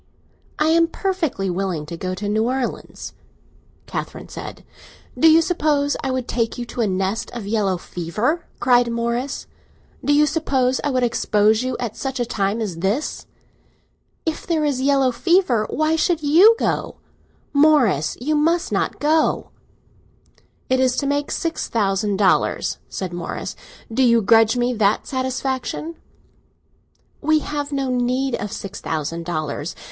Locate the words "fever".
7.77-8.47, 15.11-15.67